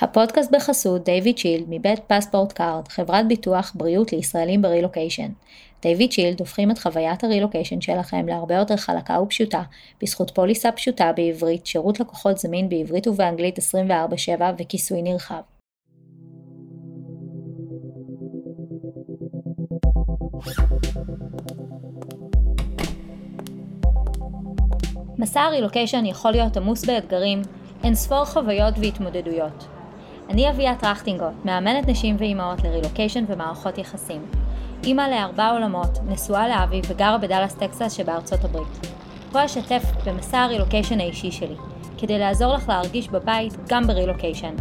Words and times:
הפודקאסט 0.00 0.50
בחסות 0.50 1.04
דיוויד 1.04 1.38
שילד 1.38 1.64
מבית 1.68 2.00
פספורט 2.06 2.52
קארד, 2.52 2.88
חברת 2.88 3.28
ביטוח 3.28 3.72
בריאות 3.74 4.12
לישראלים 4.12 4.62
ברילוקיישן. 4.62 5.28
דיוויד 5.82 6.12
שילד 6.12 6.40
הופכים 6.40 6.70
את 6.70 6.78
חוויית 6.78 7.24
הרילוקיישן 7.24 7.80
שלכם 7.80 8.28
להרבה 8.28 8.54
יותר 8.54 8.76
חלקה 8.76 9.20
ופשוטה, 9.20 9.62
בזכות 10.02 10.30
פוליסה 10.30 10.72
פשוטה 10.72 11.12
בעברית, 11.16 11.66
שירות 11.66 12.00
לקוחות 12.00 12.38
זמין 12.38 12.68
בעברית 12.68 13.06
ובאנגלית 13.06 13.58
24/7 13.58 14.54
וכיסוי 14.58 15.02
נרחב. 15.02 15.40
מסע 25.18 25.40
הרילוקיישן 25.40 26.06
יכול 26.06 26.30
להיות 26.30 26.56
עמוס 26.56 26.84
באתגרים, 26.84 27.42
אין 27.84 27.94
ספור 27.94 28.24
חוויות 28.24 28.74
והתמודדויות. 28.80 29.66
אני 30.32 30.50
אביה 30.50 30.76
טרכטינגוט, 30.76 31.44
מאמנת 31.44 31.88
נשים 31.88 32.16
ואימהות 32.18 32.64
לרילוקיישן 32.64 33.24
ומערכות 33.28 33.78
יחסים. 33.78 34.26
אימא 34.84 35.02
לארבע 35.02 35.50
עולמות, 35.50 35.98
נשואה 36.08 36.48
לאבי 36.48 36.80
וגרה 36.88 37.18
בדאלאס 37.18 37.54
טקסס 37.54 37.92
שבארצות 37.92 38.44
הברית. 38.44 38.86
פה 39.32 39.44
אשתף 39.44 39.82
במסע 40.06 40.38
הרילוקיישן 40.38 41.00
האישי 41.00 41.30
שלי, 41.30 41.54
כדי 41.98 42.18
לעזור 42.18 42.54
לך 42.54 42.68
להרגיש 42.68 43.08
בבית 43.08 43.52
גם 43.68 43.86
ברילוקיישן. 43.86 44.54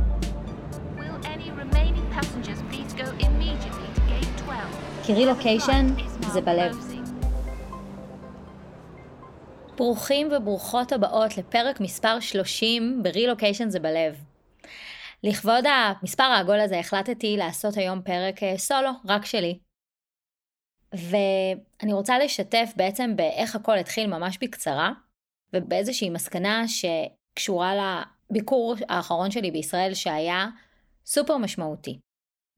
כי 5.03 5.13
רילוקיישן 5.13 5.87
זה 6.21 6.41
בלב. 6.41 6.77
ברוכים 9.77 10.29
וברוכות 10.37 10.91
הבאות 10.91 11.37
לפרק 11.37 11.81
מספר 11.81 12.19
30 12.19 13.03
ברילוקיישן 13.03 13.69
זה 13.69 13.79
בלב. 13.79 14.30
לכבוד 15.23 15.63
המספר 15.65 16.23
העגול 16.23 16.59
הזה 16.59 16.79
החלטתי 16.79 17.37
לעשות 17.37 17.77
היום 17.77 18.01
פרק 18.01 18.43
אה, 18.43 18.57
סולו, 18.57 18.89
רק 19.05 19.25
שלי. 19.25 19.59
ואני 20.93 21.93
רוצה 21.93 22.19
לשתף 22.19 22.73
בעצם 22.75 23.15
באיך 23.15 23.55
הכל 23.55 23.77
התחיל 23.77 24.07
ממש 24.07 24.37
בקצרה, 24.41 24.91
ובאיזושהי 25.53 26.09
מסקנה 26.09 26.63
שקשורה 26.67 27.73
לביקור 28.29 28.75
האחרון 28.89 29.31
שלי 29.31 29.51
בישראל 29.51 29.93
שהיה 29.93 30.47
סופר 31.05 31.37
משמעותי. 31.37 31.99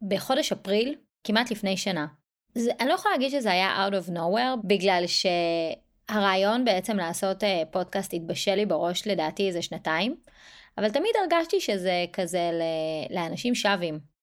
בחודש 0.07 0.51
אפריל, 0.51 0.95
כמעט 1.23 1.51
לפני 1.51 1.77
שנה. 1.77 2.07
זה, 2.55 2.71
אני 2.79 2.89
לא 2.89 2.93
יכולה 2.93 3.13
להגיד 3.13 3.31
שזה 3.31 3.51
היה 3.51 3.87
out 3.87 3.91
of 3.91 4.09
nowhere, 4.09 4.67
בגלל 4.67 5.03
שהרעיון 5.07 6.65
בעצם 6.65 6.97
לעשות 6.97 7.43
אה, 7.43 7.63
פודקאסט 7.71 8.13
התבשל 8.13 8.55
לי 8.55 8.65
בראש 8.65 9.07
לדעתי 9.07 9.47
איזה 9.47 9.61
שנתיים. 9.61 10.15
אבל 10.77 10.89
תמיד 10.89 11.11
הרגשתי 11.21 11.59
שזה 11.59 12.05
כזה 12.13 12.51
לאנשים 13.09 13.55
שווים. 13.55 14.13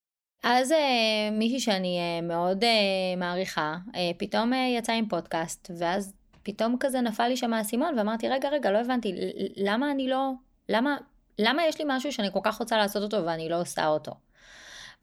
אז 0.43 0.73
אה, 0.73 1.31
מישהי 1.33 1.61
שאני 1.61 1.98
אה, 1.98 2.20
מאוד 2.27 2.65
אה, 2.65 2.70
מעריכה, 3.17 3.77
פתאום 4.19 4.53
יצא 4.78 4.93
עם 4.93 5.09
פודקאסט, 5.09 5.71
ואז 5.78 6.15
פתאום 6.43 6.77
כזה 6.81 7.01
נפל 7.01 7.28
לי 7.28 7.37
שם 7.37 7.55
האסימון, 7.55 7.98
ואמרתי, 7.98 8.28
רגע, 8.28 8.48
רגע, 8.48 8.71
לא 8.71 8.78
הבנתי, 8.78 9.15
למה 9.56 9.91
אני 9.91 10.09
לא, 10.09 10.31
למה, 10.69 10.97
למה 11.39 11.67
יש 11.67 11.78
לי 11.78 11.84
משהו 11.89 12.12
שאני 12.12 12.28
כל 12.33 12.41
כך 12.43 12.59
רוצה 12.59 12.77
לעשות 12.77 13.03
אותו 13.03 13.27
ואני 13.27 13.48
לא 13.48 13.61
עושה 13.61 13.87
אותו? 13.87 14.12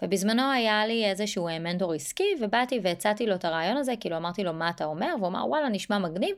ובזמנו 0.01 0.51
היה 0.51 0.87
לי 0.87 1.05
איזשהו 1.05 1.47
מנטור 1.59 1.93
עסקי, 1.93 2.35
ובאתי 2.41 2.79
והצעתי 2.83 3.25
לו 3.25 3.35
את 3.35 3.45
הרעיון 3.45 3.77
הזה, 3.77 3.93
כאילו 3.99 4.17
אמרתי 4.17 4.43
לו, 4.43 4.53
מה 4.53 4.69
אתה 4.69 4.85
אומר? 4.85 5.13
והוא 5.17 5.27
אמר, 5.27 5.47
וואלה, 5.47 5.69
נשמע 5.69 5.97
מגניב, 5.97 6.35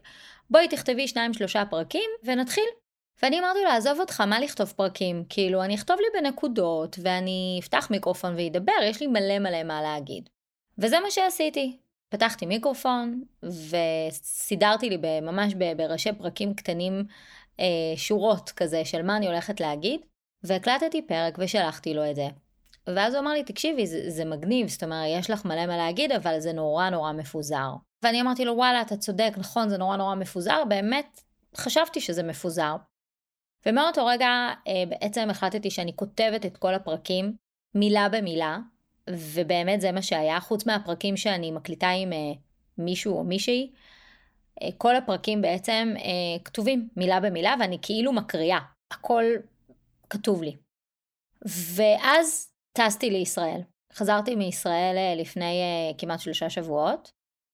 בואי 0.49 0.67
תכתבי 0.67 1.07
שניים 1.07 1.33
שלושה 1.33 1.63
פרקים 1.65 2.09
ונתחיל. 2.23 2.69
ואני 3.23 3.39
אמרתי 3.39 3.59
לו, 3.63 3.69
עזוב 3.69 3.99
אותך, 3.99 4.21
מה 4.21 4.39
לכתוב 4.39 4.73
פרקים? 4.75 5.23
כאילו, 5.29 5.63
אני 5.63 5.75
אכתוב 5.75 5.97
לי 5.99 6.21
בנקודות, 6.21 6.99
ואני 7.01 7.59
אפתח 7.61 7.87
מיקרופון 7.91 8.35
ואדבר, 8.37 8.73
יש 8.83 9.01
לי 9.01 9.07
מלא 9.07 9.39
מלא 9.39 9.63
מה 9.63 9.81
להגיד. 9.81 10.29
וזה 10.77 10.99
מה 10.99 11.11
שעשיתי. 11.11 11.77
פתחתי 12.09 12.45
מיקרופון, 12.45 13.23
וסידרתי 13.43 14.89
לי 14.89 15.21
ממש 15.21 15.53
בראשי 15.77 16.13
פרקים 16.13 16.53
קטנים 16.53 17.03
אה, 17.59 17.65
שורות 17.95 18.49
כזה 18.49 18.85
של 18.85 19.01
מה 19.01 19.17
אני 19.17 19.27
הולכת 19.27 19.59
להגיד, 19.59 20.01
והקלטתי 20.43 21.01
פרק 21.01 21.37
ושלחתי 21.39 21.93
לו 21.93 22.09
את 22.09 22.15
זה. 22.15 22.27
ואז 22.87 23.13
הוא 23.13 23.21
אמר 23.21 23.31
לי, 23.31 23.43
תקשיבי, 23.43 23.87
זה, 23.87 24.09
זה 24.09 24.25
מגניב, 24.25 24.67
זאת 24.67 24.83
אומרת, 24.83 25.05
יש 25.19 25.29
לך 25.29 25.45
מלא 25.45 25.65
מה 25.65 25.77
להגיד, 25.77 26.11
אבל 26.11 26.39
זה 26.39 26.53
נורא 26.53 26.89
נורא 26.89 27.11
מפוזר. 27.11 27.69
ואני 28.03 28.21
אמרתי 28.21 28.45
לו, 28.45 28.53
וואלה, 28.55 28.81
אתה 28.81 28.97
צודק, 28.97 29.31
נכון, 29.37 29.69
זה 29.69 29.77
נורא 29.77 29.97
נורא 29.97 30.15
מפוזר, 30.15 30.63
באמת, 30.67 31.21
חשבתי 31.55 32.01
שזה 32.01 32.23
מפוזר. 32.23 32.75
ומאותו 33.65 34.05
רגע 34.05 34.27
אה, 34.67 34.83
בעצם 34.89 35.29
החלטתי 35.29 35.71
שאני 35.71 35.95
כותבת 35.95 36.45
את 36.45 36.57
כל 36.57 36.73
הפרקים 36.73 37.33
מילה 37.75 38.09
במילה, 38.09 38.57
ובאמת 39.09 39.81
זה 39.81 39.91
מה 39.91 40.01
שהיה, 40.01 40.39
חוץ 40.39 40.65
מהפרקים 40.65 41.17
שאני 41.17 41.51
מקליטה 41.51 41.89
עם 41.89 42.13
אה, 42.13 42.17
מישהו 42.77 43.17
או 43.17 43.23
מישהי, 43.23 43.71
אה, 44.61 44.67
כל 44.77 44.95
הפרקים 44.95 45.41
בעצם 45.41 45.93
כתובים 46.43 46.89
מילה 46.97 47.19
במילה 47.19 47.55
ואני 47.59 47.77
כאילו 47.81 48.13
מקריאה, 48.13 48.59
הכל 48.91 49.23
כתוב 50.09 50.43
לי. 50.43 50.55
ואז 51.75 52.51
טסתי 52.73 53.09
לישראל. 53.09 53.61
חזרתי 53.93 54.35
מישראל 54.35 55.19
לפני 55.21 55.61
כמעט 55.97 56.19
שלושה 56.19 56.49
שבועות. 56.49 57.11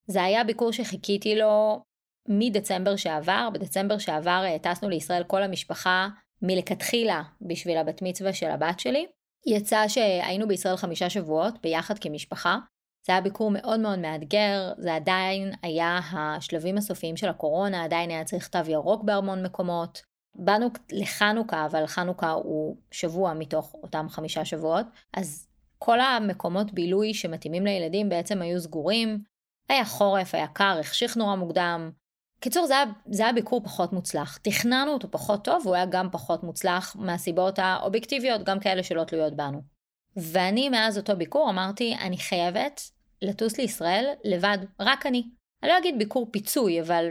זה 0.08 0.24
היה 0.24 0.44
ביקור 0.44 0.72
שחיכיתי 0.72 1.36
לו 1.36 1.82
מדצמבר 2.28 2.96
שעבר, 2.96 3.50
בדצמבר 3.54 3.98
שעבר 3.98 4.44
אה, 4.46 4.58
טסנו 4.60 4.90
לישראל 4.90 5.24
כל 5.24 5.44
המשפחה 5.44 6.08
מלכתחילה 6.42 7.22
בשביל 7.42 7.78
הבת 7.78 8.02
מצווה 8.02 8.34
של 8.34 8.50
הבת 8.50 8.80
שלי. 8.80 9.06
יצא 9.48 9.88
שהיינו 9.88 10.48
בישראל 10.48 10.76
חמישה 10.76 11.10
שבועות 11.10 11.62
ביחד 11.62 12.00
כמשפחה. 12.00 12.58
זה 13.08 13.14
היה 13.14 13.22
ביקור 13.22 13.52
מאוד 13.52 13.80
מאוד 13.80 14.00
מאתגר, 14.00 14.74
זה 14.78 14.96
עדיין 14.96 15.52
היה 15.62 16.00
השלבים 16.14 16.78
הסופיים 16.78 17.18
של 17.18 17.30
הקורונה, 17.30 17.84
עדיין 17.84 18.10
היה 18.10 18.24
צריך 18.24 18.48
תו 18.48 18.60
ירוק 18.68 19.04
בהמון 19.04 19.46
מקומות. 19.46 20.02
באנו 20.36 20.68
לחנוכה, 20.92 21.66
אבל 21.66 21.88
חנוכה 21.88 22.32
הוא 22.32 22.78
שבוע 22.92 23.34
מתוך 23.34 23.74
אותם 23.84 24.06
חמישה 24.10 24.46
שבועות, 24.46 24.86
אז 25.14 25.48
כל 25.78 26.00
המקומות 26.00 26.74
בילוי 26.74 27.14
שמתאימים 27.14 27.66
לילדים 27.66 28.10
בעצם 28.10 28.42
היו 28.42 28.60
סגורים. 28.60 29.24
היה 29.70 29.86
חורף, 29.86 30.36
היה 30.36 30.48
קר, 30.48 30.78
החשיך 30.80 31.18
נורא 31.18 31.36
מוקדם, 31.36 31.92
קיצור, 32.46 32.68
זה 32.68 32.74
היה, 32.74 32.86
זה 33.12 33.24
היה 33.24 33.34
ביקור 33.34 33.64
פחות 33.64 33.94
מוצלח. 33.94 34.38
תכננו 34.38 34.94
אותו 34.94 35.12
פחות 35.12 35.44
טוב, 35.44 35.62
והוא 35.64 35.76
היה 35.76 35.86
גם 35.86 36.10
פחות 36.12 36.44
מוצלח 36.44 36.96
מהסיבות 37.00 37.60
האובייקטיביות, 37.60 38.44
גם 38.44 38.60
כאלה 38.60 38.84
שלא 38.84 39.04
תלויות 39.04 39.36
בנו. 39.36 39.62
ואני 40.16 40.70
מאז 40.70 40.98
אותו 40.98 41.18
ביקור 41.18 41.50
אמרתי, 41.50 41.96
אני 42.02 42.18
חייבת 42.18 42.82
לטוס 43.22 43.58
לישראל 43.58 44.06
לבד, 44.24 44.58
רק 44.80 45.06
אני. 45.06 45.24
אני 45.64 45.72
לא 45.72 45.78
אגיד 45.78 45.96
ביקור 45.98 46.28
פיצוי, 46.32 46.82
אבל 46.82 47.06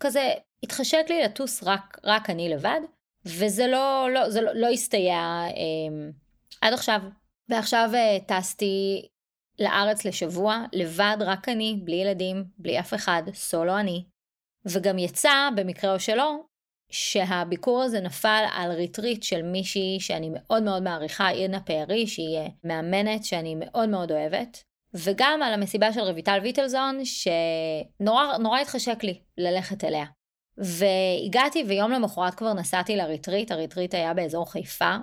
כזה, 0.00 0.30
התחשק 0.62 1.04
לי 1.08 1.22
לטוס 1.22 1.62
רק, 1.62 1.98
רק 2.04 2.30
אני 2.30 2.48
לבד, 2.48 2.80
וזה 3.24 3.66
לא, 3.66 4.08
לא, 4.10 4.30
זה 4.30 4.40
לא, 4.40 4.52
לא 4.54 4.66
הסתייע 4.66 5.42
אה, 5.44 6.10
עד 6.60 6.72
עכשיו. 6.72 7.00
ועכשיו 7.48 7.90
אה, 7.94 8.18
טסתי 8.26 9.08
לארץ 9.58 10.04
לשבוע, 10.04 10.64
לבד, 10.72 11.16
רק 11.20 11.48
אני, 11.48 11.80
בלי 11.84 11.96
ילדים, 11.96 12.44
בלי 12.58 12.80
אף 12.80 12.94
אחד, 12.94 13.22
סולו 13.34 13.78
אני. 13.78 14.11
וגם 14.66 14.98
יצא, 14.98 15.48
במקרה 15.56 15.94
או 15.94 16.00
שלא, 16.00 16.36
שהביקור 16.90 17.82
הזה 17.82 18.00
נפל 18.00 18.44
על 18.52 18.72
ריטריט 18.72 19.22
של 19.22 19.42
מישהי 19.42 19.96
שאני 20.00 20.30
מאוד 20.32 20.62
מאוד 20.62 20.82
מעריכה, 20.82 21.30
אירנה 21.30 21.60
פארי, 21.60 22.06
שהיא 22.06 22.38
מאמנת 22.64 23.24
שאני 23.24 23.54
מאוד 23.54 23.88
מאוד 23.88 24.12
אוהבת, 24.12 24.64
וגם 24.94 25.40
על 25.42 25.52
המסיבה 25.54 25.92
של 25.92 26.00
רויטל 26.00 26.38
ויטלזון, 26.42 26.98
שנורא 27.04 28.60
התחשק 28.62 29.04
לי 29.04 29.20
ללכת 29.38 29.84
אליה. 29.84 30.04
והגעתי 30.58 31.64
ויום 31.68 31.92
למחרת 31.92 32.34
כבר 32.34 32.52
נסעתי 32.52 32.96
לריטריט, 32.96 33.50
הריטריט 33.50 33.94
היה 33.94 34.14
באזור 34.14 34.52
חיפה, 34.52 34.96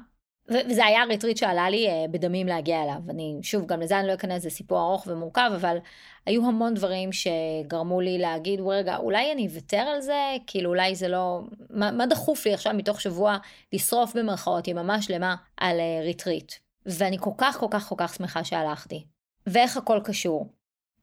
וזה 0.50 0.86
היה 0.86 1.04
ריטריט 1.04 1.38
שעלה 1.38 1.70
לי 1.70 1.88
אה, 1.88 2.06
בדמים 2.12 2.48
להגיע 2.48 2.84
אליו. 2.84 3.02
אני, 3.10 3.40
שוב, 3.42 3.66
גם 3.66 3.82
לזה 3.82 4.00
אני 4.00 4.08
לא 4.08 4.14
אכנס, 4.14 4.44
זה 4.44 4.50
סיפור 4.50 4.80
ארוך 4.80 5.08
ומורכב, 5.08 5.52
אבל 5.56 5.78
היו 6.26 6.48
המון 6.48 6.74
דברים 6.74 7.10
שגרמו 7.12 8.02
לי 8.02 8.18
להגיד, 8.18 8.60
רגע, 8.68 8.98
אולי 8.98 9.32
אני 9.32 9.48
אוותר 9.48 9.78
על 9.78 10.02
זה? 10.02 10.36
כאילו, 10.48 10.70
אולי 10.70 10.96
זה 10.96 11.08
לא... 11.08 11.42
מה, 11.70 11.92
מה 11.92 12.06
דחוף 12.06 12.46
לי 12.46 12.54
עכשיו 12.54 12.74
מתוך 12.74 13.02
שבוע 13.02 13.38
לשרוף 13.74 14.16
במרכאות 14.16 14.68
יממה 14.68 15.02
שלמה 15.02 15.36
על 15.58 15.78
אה, 15.80 16.06
ריטריט? 16.06 16.54
ואני 16.86 17.18
כל 17.20 17.32
כך, 17.38 17.58
כל 17.60 17.68
כך, 17.72 17.90
כל 17.90 17.96
כך 17.98 18.16
שמחה 18.16 18.44
שהלכתי. 18.44 19.06
ואיך 19.48 19.78
הכל 19.78 20.00
קשור. 20.04 20.48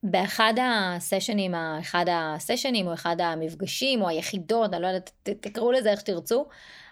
באחד 0.02 0.54
הסשנים, 0.62 1.54
אחד 1.54 2.04
הסשנים 2.10 2.86
או 2.86 2.94
אחד 2.94 3.16
המפגשים 3.20 4.02
או 4.02 4.08
היחידות, 4.08 4.74
אני 4.74 4.82
לא 4.82 4.86
יודעת, 4.86 5.10
תקראו 5.22 5.72
לזה 5.72 5.90
איך 5.90 6.00
שתרצו, 6.00 6.46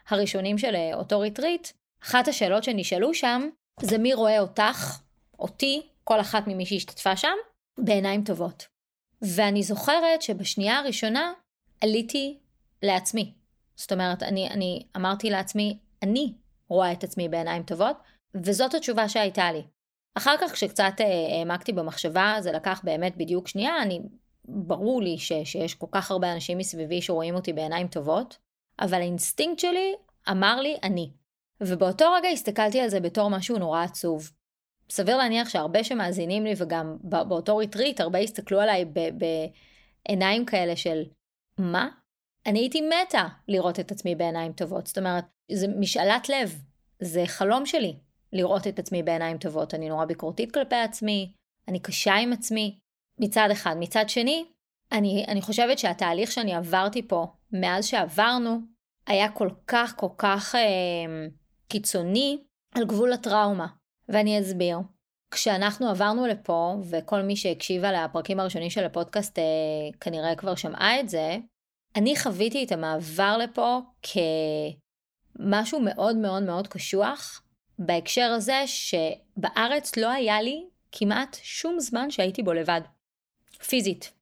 הראשונים 0.08 0.58
של 0.58 0.75
אה, 0.75 0.94
אותו 0.94 1.20
ריטריט, 1.20 1.69
אחת 2.05 2.29
השאלות 2.29 2.65
שנשאלו 2.65 3.15
שם, 3.15 3.49
זה 3.81 3.99
מי 3.99 4.15
רואה 4.15 4.41
אותך, 4.41 5.01
אותי, 5.39 5.87
כל 6.05 6.21
אחת 6.21 6.47
ממי 6.47 6.67
שהשתתפה 6.67 7.17
שם, 7.17 7.35
בעיניים 7.79 8.25
טובות. 8.25 8.67
ואני 9.23 9.62
זוכרת 9.62 10.23
שבשנייה 10.23 10.79
הראשונה 10.79 11.33
עליתי 11.81 12.39
לעצמי. 12.83 13.33
זאת 13.77 13.93
אומרת, 13.93 14.23
אני, 14.23 14.51
אני 14.51 14.87
אמרתי 14.97 15.31
לעצמי, 15.31 15.79
אני 16.03 16.35
רואה 16.69 16.93
את 16.93 17.05
עצמי 17.05 17.29
בעיניים 17.29 17.62
טובות, 17.62 17.97
וזאת 18.35 18.75
התשובה 18.75 19.09
שהייתה 19.09 19.53
לי. 19.53 19.62
אחר 20.15 20.35
כך 20.41 20.53
כשקצת 20.53 20.93
אה, 21.01 21.37
העמקתי 21.39 21.73
במחשבה, 21.73 22.37
זה 22.41 22.53
לקח 22.53 22.81
באמת 22.85 23.17
בדיוק 23.17 23.49
שנייה, 23.49 23.83
אני, 23.83 24.01
ברור 24.45 25.03
לי 25.03 25.19
ש, 25.19 25.33
שיש 25.45 25.75
כל 25.75 25.87
כך 25.91 26.11
הרבה 26.11 26.33
אנשים 26.33 26.59
מסביבי 26.59 27.03
שרואים 27.03 27.35
אותי 27.35 27.53
בעיניים 27.53 27.89
טובות, 27.89 28.39
אבל 28.81 28.99
האינסטינקט 29.01 29.59
שלי 29.59 29.95
אמר 30.31 30.61
לי 30.61 30.77
אני. 30.83 31.11
ובאותו 31.69 32.12
רגע 32.12 32.28
הסתכלתי 32.28 32.81
על 32.81 32.88
זה 32.88 33.00
בתור 33.00 33.31
משהו 33.31 33.58
נורא 33.58 33.82
עצוב. 33.82 34.31
סביר 34.90 35.16
להניח 35.16 35.49
שהרבה 35.49 35.84
שמאזינים 35.84 36.44
לי 36.44 36.52
וגם 36.56 36.96
באותו 37.02 37.56
ריטריט 37.56 38.00
הרבה 38.00 38.19
הסתכלו 38.19 38.61
עליי 38.61 38.84
בעיניים 40.08 40.44
כאלה 40.46 40.76
של 40.76 41.02
מה? 41.58 41.88
אני 42.46 42.58
הייתי 42.58 42.81
מתה 42.81 43.26
לראות 43.49 43.81
את 43.81 43.93
עצמי 43.93 44.14
בעיניים 44.14 44.52
טובות. 44.52 44.87
זאת 44.87 44.99
אומרת, 44.99 45.25
זה 45.52 45.69
משאלת 45.69 46.28
לב, 46.28 46.58
זה 47.00 47.22
חלום 47.26 47.67
שלי 47.67 47.96
לראות 48.32 48.67
את 48.67 48.78
עצמי 48.78 49.02
בעיניים 49.02 49.38
טובות. 49.38 49.75
אני 49.75 49.88
נורא 49.88 50.05
ביקורתית 50.05 50.52
כלפי 50.52 50.76
עצמי, 50.76 51.32
אני 51.69 51.81
קשה 51.81 52.14
עם 52.14 52.32
עצמי, 52.32 52.78
מצד 53.20 53.49
אחד. 53.52 53.76
מצד 53.78 54.08
שני, 54.08 54.44
אני, 54.93 55.25
אני 55.28 55.43
חושבת 55.43 55.78
שהתהליך 55.78 56.32
שאני 56.32 56.55
עברתי 56.55 57.08
פה, 57.08 57.26
מאז 57.52 57.87
שעברנו, 57.87 58.58
היה 59.06 59.28
כל 59.28 59.49
כך 59.67 59.94
כל 59.96 60.08
כך 60.19 60.55
אה, 60.55 61.26
קיצוני 61.69 62.38
על 62.75 62.84
גבול 62.84 63.12
הטראומה. 63.12 63.66
ואני 64.08 64.40
אסביר. 64.40 64.78
כשאנחנו 65.31 65.88
עברנו 65.88 66.26
לפה, 66.26 66.75
וכל 66.90 67.22
מי 67.22 67.37
שהקשיבה 67.37 67.93
לפרקים 67.93 68.40
הראשונים 68.40 68.70
של 68.70 68.84
הפודקאסט 68.84 69.38
אה, 69.38 69.44
כנראה 70.00 70.37
כבר 70.37 70.55
שמעה 70.55 71.00
את 71.00 71.08
זה, 71.08 71.37
אני 71.96 72.16
חוויתי 72.16 72.64
את 72.64 72.72
המעבר 72.72 73.37
לפה 73.37 73.78
כמשהו 75.38 75.81
מאוד 75.81 76.16
מאוד 76.16 76.43
מאוד 76.43 76.69
קשוח, 76.69 77.43
בהקשר 77.78 78.32
הזה 78.37 78.62
שבארץ 78.67 79.96
לא 79.96 80.10
היה 80.10 80.43
לי 80.43 80.64
כמעט 80.93 81.37
שום 81.43 81.81
זמן 81.81 82.10
שהייתי 82.10 82.43
בו 82.43 82.52
לבד. 82.52 82.81
פיזית. 83.69 84.12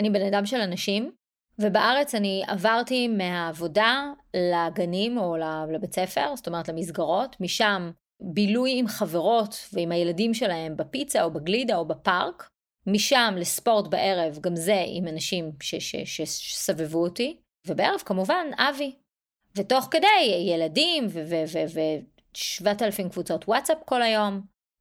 אני 0.00 0.10
בן 0.10 0.26
אדם 0.26 0.46
של 0.46 0.60
אנשים, 0.60 1.12
ובארץ 1.58 2.14
אני 2.14 2.42
עברתי 2.46 3.08
מהעבודה 3.08 4.04
לגנים 4.36 5.18
או 5.18 5.36
לבית 5.72 5.94
ספר, 5.94 6.36
זאת 6.36 6.46
אומרת 6.46 6.68
למסגרות, 6.68 7.36
משם 7.40 7.90
בילוי 8.22 8.78
עם 8.78 8.86
חברות 8.88 9.54
ועם 9.72 9.92
הילדים 9.92 10.34
שלהם 10.34 10.76
בפיצה 10.76 11.22
או 11.22 11.30
בגלידה 11.30 11.76
או 11.76 11.88
בפארק, 11.88 12.48
משם 12.86 13.34
לספורט 13.36 13.86
בערב, 13.86 14.38
גם 14.40 14.56
זה 14.56 14.84
עם 14.86 15.08
אנשים 15.08 15.52
שסבבו 16.04 17.02
אותי, 17.02 17.40
ובערב 17.66 18.00
כמובן 18.04 18.46
אבי. 18.56 18.96
ותוך 19.56 19.88
כדי 19.90 20.06
ילדים 20.54 21.06
ושבעת 22.34 22.82
אלפים 22.82 23.08
קבוצות 23.08 23.48
וואטסאפ 23.48 23.78
כל 23.84 24.02
היום. 24.02 24.40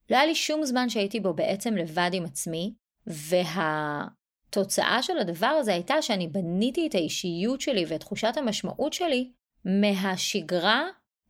לא 0.10 0.18
היה 0.18 0.26
לי 0.26 0.36
שום 0.36 0.66
זמן 0.66 0.90
שהייתי 0.90 1.20
בו 1.20 1.34
בעצם 1.34 1.76
לבד 1.76 2.10
עם 2.14 2.26
עצמי, 2.26 2.74
והתוצאה 4.58 5.04
של 5.04 5.18
הדבר 5.18 5.48
הזה 5.48 5.74
הייתה 5.74 6.02
שאני 6.02 6.28
בניתי 6.28 6.88
את 6.88 6.96
האישיות 6.96 7.62
שלי 7.62 7.86
ואת 7.88 8.00
תחושת 8.00 8.38
המשמעות 8.38 8.94
שלי 8.94 9.32
מהשגרה 9.66 10.84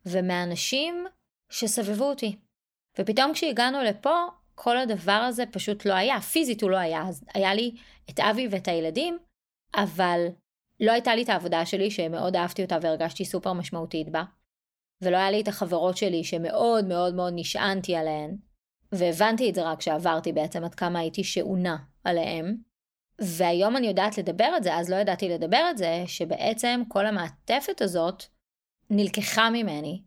ומהאנשים 0.05 1.05
שסבבו 1.49 2.09
אותי. 2.09 2.35
ופתאום 2.99 3.33
כשהגענו 3.33 3.83
לפה, 3.83 4.15
כל 4.55 4.77
הדבר 4.77 5.11
הזה 5.11 5.43
פשוט 5.51 5.85
לא 5.85 5.93
היה, 5.93 6.21
פיזית 6.21 6.61
הוא 6.61 6.69
לא 6.69 6.77
היה, 6.77 7.03
אז 7.07 7.23
היה 7.33 7.53
לי 7.53 7.75
את 8.09 8.19
אבי 8.19 8.47
ואת 8.51 8.67
הילדים, 8.67 9.17
אבל 9.75 10.27
לא 10.79 10.91
הייתה 10.91 11.15
לי 11.15 11.23
את 11.23 11.29
העבודה 11.29 11.65
שלי 11.65 11.91
שמאוד 11.91 12.35
אהבתי 12.35 12.63
אותה 12.63 12.77
והרגשתי 12.81 13.25
סופר 13.25 13.53
משמעותית 13.53 14.09
בה, 14.09 14.23
ולא 15.01 15.17
היה 15.17 15.31
לי 15.31 15.41
את 15.41 15.47
החברות 15.47 15.97
שלי 15.97 16.23
שמאוד 16.23 16.85
מאוד 16.85 17.15
מאוד 17.15 17.33
נשענתי 17.35 17.95
עליהן, 17.95 18.37
והבנתי 18.91 19.49
את 19.49 19.55
זה 19.55 19.63
רק 19.63 19.79
כשעברתי 19.79 20.33
בעצם 20.33 20.63
עד 20.63 20.75
כמה 20.75 20.99
הייתי 20.99 21.23
שעונה 21.23 21.77
עליהם, 22.03 22.72
והיום 23.19 23.77
אני 23.77 23.87
יודעת 23.87 24.17
לדבר 24.17 24.53
את 24.57 24.63
זה, 24.63 24.75
אז 24.75 24.89
לא 24.89 24.95
ידעתי 24.95 25.29
לדבר 25.29 25.67
את 25.69 25.77
זה, 25.77 26.03
שבעצם 26.05 26.81
כל 26.87 27.05
המעטפת 27.05 27.81
הזאת 27.81 28.23
נלקחה 28.89 29.49
ממני, 29.49 30.01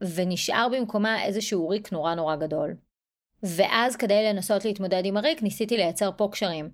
ונשאר 0.00 0.68
במקומה 0.72 1.24
איזשהו 1.24 1.68
ריק 1.68 1.92
נורא 1.92 2.14
נורא 2.14 2.36
גדול. 2.36 2.76
ואז 3.42 3.96
כדי 3.96 4.24
לנסות 4.24 4.64
להתמודד 4.64 5.02
עם 5.04 5.16
הריק, 5.16 5.42
ניסיתי 5.42 5.76
לייצר 5.76 6.10
פה 6.16 6.28
קשרים. 6.32 6.70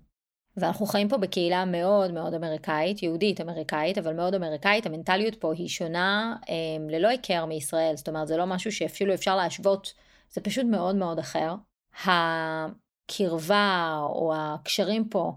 ואנחנו 0.56 0.86
חיים 0.86 1.08
פה 1.08 1.16
בקהילה 1.16 1.64
מאוד 1.64 2.12
מאוד 2.12 2.34
אמריקאית, 2.34 3.02
יהודית 3.02 3.40
אמריקאית, 3.40 3.98
אבל 3.98 4.14
מאוד 4.14 4.34
אמריקאית, 4.34 4.86
המנטליות 4.86 5.34
פה 5.34 5.54
היא 5.54 5.68
שונה 5.68 6.36
אה, 6.48 6.54
ללא 6.88 7.08
היכר 7.08 7.44
מישראל, 7.44 7.96
זאת 7.96 8.08
אומרת 8.08 8.28
זה 8.28 8.36
לא 8.36 8.46
משהו 8.46 8.72
שאפילו 8.72 9.14
אפשר 9.14 9.36
להשוות, 9.36 9.92
זה 10.30 10.40
פשוט 10.40 10.64
מאוד 10.64 10.96
מאוד 10.96 11.18
אחר. 11.18 11.54
הקרבה 12.04 13.98
או 14.02 14.32
הקשרים 14.36 15.08
פה 15.08 15.32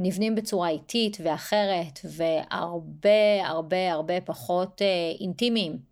נבנים 0.00 0.34
בצורה 0.34 0.68
איטית 0.68 1.16
ואחרת, 1.22 2.00
והרבה 2.04 3.46
הרבה 3.46 3.92
הרבה 3.92 4.20
פחות 4.20 4.82
אה, 4.82 4.86
אינטימיים. 5.20 5.90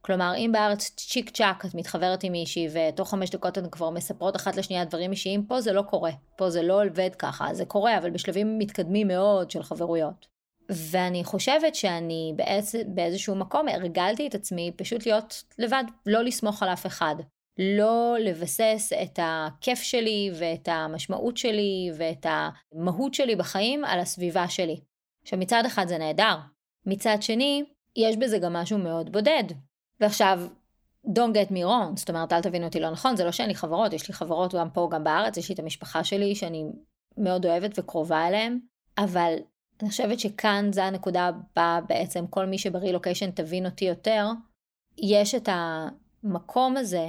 כלומר, 0.00 0.32
אם 0.36 0.50
בארץ 0.52 0.90
צ'יק 0.96 1.30
צ'אק 1.30 1.64
את 1.66 1.74
מתחברת 1.74 2.24
עם 2.24 2.32
מישהי 2.32 2.68
ותוך 2.72 3.10
חמש 3.10 3.30
דקות 3.30 3.58
אתן 3.58 3.70
כבר 3.70 3.90
מספרות 3.90 4.36
אחת 4.36 4.56
לשנייה 4.56 4.84
דברים 4.84 5.10
אישיים, 5.10 5.44
פה 5.44 5.60
זה 5.60 5.72
לא 5.72 5.82
קורה. 5.82 6.10
פה 6.36 6.50
זה 6.50 6.62
לא 6.62 6.84
עובד 6.84 7.10
ככה. 7.18 7.54
זה 7.54 7.64
קורה, 7.64 7.98
אבל 7.98 8.10
בשלבים 8.10 8.58
מתקדמים 8.58 9.08
מאוד 9.08 9.50
של 9.50 9.62
חברויות. 9.62 10.26
ואני 10.68 11.24
חושבת 11.24 11.74
שאני 11.74 12.32
באיז, 12.36 12.74
באיזשהו 12.86 13.34
מקום 13.34 13.68
הרגלתי 13.68 14.26
את 14.26 14.34
עצמי 14.34 14.72
פשוט 14.76 15.06
להיות 15.06 15.44
לבד, 15.58 15.84
לא 16.06 16.24
לסמוך 16.24 16.62
על 16.62 16.68
אף 16.68 16.86
אחד. 16.86 17.16
לא 17.58 18.16
לבסס 18.20 18.92
את 19.02 19.18
הכיף 19.22 19.82
שלי 19.82 20.30
ואת 20.38 20.68
המשמעות 20.68 21.36
שלי 21.36 21.90
ואת 21.96 22.26
המהות 22.28 23.14
שלי 23.14 23.36
בחיים 23.36 23.84
על 23.84 24.00
הסביבה 24.00 24.48
שלי. 24.48 24.80
עכשיו 25.22 25.38
מצד 25.38 25.62
אחד 25.66 25.88
זה 25.88 25.98
נהדר, 25.98 26.36
מצד 26.86 27.16
שני, 27.20 27.64
יש 27.96 28.16
בזה 28.16 28.38
גם 28.38 28.52
משהו 28.52 28.78
מאוד 28.78 29.12
בודד. 29.12 29.44
ועכשיו, 30.00 30.40
don't 31.06 31.34
get 31.34 31.50
me 31.50 31.64
wrong, 31.64 31.96
זאת 31.96 32.08
אומרת, 32.10 32.32
אל 32.32 32.40
תבינו 32.40 32.66
אותי 32.66 32.80
לא 32.80 32.90
נכון, 32.90 33.16
זה 33.16 33.24
לא 33.24 33.32
שאין 33.32 33.48
לי 33.48 33.54
חברות, 33.54 33.92
יש 33.92 34.08
לי 34.08 34.14
חברות 34.14 34.54
גם 34.54 34.70
פה, 34.70 34.88
גם 34.92 35.04
בארץ, 35.04 35.36
יש 35.36 35.48
לי 35.48 35.54
את 35.54 35.58
המשפחה 35.58 36.04
שלי 36.04 36.34
שאני 36.34 36.64
מאוד 37.16 37.46
אוהבת 37.46 37.78
וקרובה 37.78 38.28
אליהם, 38.28 38.58
אבל 38.98 39.34
אני 39.82 39.90
חושבת 39.90 40.20
שכאן 40.20 40.72
זה 40.72 40.84
הנקודה 40.84 41.26
הבאה 41.26 41.80
בעצם, 41.80 42.26
כל 42.26 42.46
מי 42.46 42.58
שברילוקיישן 42.58 43.30
תבין 43.30 43.66
אותי 43.66 43.84
יותר, 43.84 44.26
יש 44.98 45.34
את 45.34 45.48
המקום 45.52 46.76
הזה, 46.76 47.08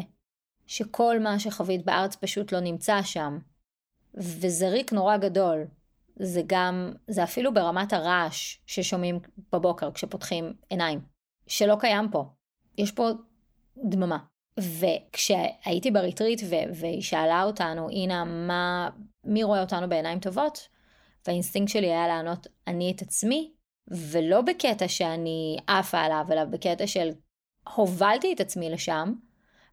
שכל 0.69 1.19
מה 1.19 1.39
שחווית 1.39 1.86
בארץ 1.86 2.16
פשוט 2.16 2.51
לא 2.51 2.60
נמצא 2.60 3.02
שם. 3.04 3.40
וזה 4.14 4.69
ריק 4.69 4.94
נורא 4.94 5.18
גדול. 5.18 5.68
זה 6.16 6.42
גם, 6.47 6.94
זה 7.07 7.23
אפילו 7.23 7.54
ברמת 7.54 7.94
הרעש 7.94 8.57
ששומעים 8.66 9.19
בבוקר 9.52 9.92
כשפותחים 9.92 10.54
עיניים, 10.69 10.99
שלא 11.47 11.76
קיים 11.80 12.09
פה. 12.11 12.26
יש 12.78 12.92
פה 12.92 13.09
דממה. 13.78 14.18
וכשהייתי 14.59 15.92
ב 15.92 15.98
retreat 15.98 16.42
והיא 16.73 17.02
שאלה 17.02 17.44
אותנו, 17.44 17.90
אינה, 17.90 18.23
מה, 18.23 18.90
מי 19.23 19.44
רואה 19.44 19.61
אותנו 19.61 19.90
בעיניים 19.90 20.19
טובות? 20.19 20.68
והאינסטינקט 21.28 21.71
שלי 21.71 21.88
היה 21.88 22.07
לענות, 22.07 22.47
אני 22.68 22.92
את 22.95 23.02
עצמי, 23.02 23.54
ולא 23.88 24.42
בקטע 24.42 24.88
שאני 24.88 25.57
עפה 25.68 25.99
עליו, 25.99 26.26
אלא 26.31 26.44
בקטע 26.44 26.88
של 26.88 27.09
הובלתי 27.76 28.33
את 28.33 28.40
עצמי 28.40 28.69
לשם, 28.69 29.14